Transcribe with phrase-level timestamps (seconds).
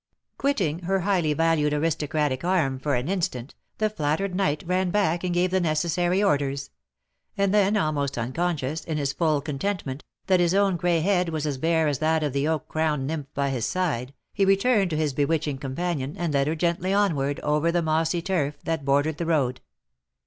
[0.39, 5.31] Quitting her highly valued aristocratic arm for an instant, the flattered knight ran back and
[5.31, 6.71] gave the necessary orders;
[7.37, 11.59] and then, almost unconscious, in his full contentment, that his own gray head was as
[11.59, 14.97] bare as that of the oak crowned nymph by his side, he re turned to
[14.97, 19.25] his bewitching companion and led her gently onward over the mossy turf that bordered the
[19.27, 19.61] road.